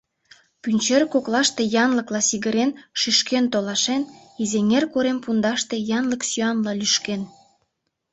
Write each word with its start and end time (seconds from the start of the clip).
Пӱнчер 0.61 1.03
коклаште 1.13 1.63
янлыкла 1.83 2.21
сигырен, 2.29 2.71
шӱшкен 2.99 3.45
толашен, 3.53 4.01
Изеҥер 4.41 4.83
корем 4.93 5.17
пундаште 5.23 5.75
янлык 5.97 6.21
сӱанла 6.29 6.71
лӱшкен... 6.79 7.21